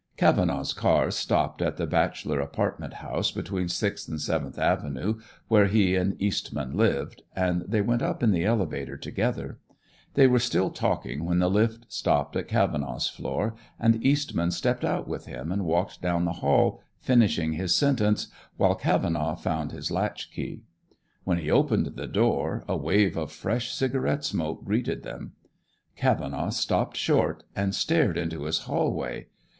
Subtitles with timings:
[0.17, 5.95] Cavenaugh's car stopped at the bachelor apartment house between Sixth and Seventh Avenues where he
[5.95, 9.59] and Eastman lived, and they went up in the elevator together.
[10.15, 15.07] They were still talking when the lift stopped at Cavenaugh's floor, and Eastman stepped out
[15.07, 18.25] with him and walked down the hall, finishing his sentence
[18.57, 20.63] while Cavenaugh found his latch key.
[21.25, 25.33] When he opened the door, a wave of fresh cigarette smoke greeted them.
[25.95, 29.27] Cavenaugh stopped short and stared into his hallway.